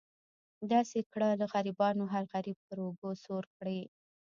داسې 0.71 0.99
کړه 1.11 1.29
له 1.41 1.45
غریبانو 1.53 2.03
هر 2.13 2.23
غریب 2.33 2.57
پر 2.67 2.77
اوږه 2.85 3.11
سور 3.23 3.43
کړي. 3.57 3.79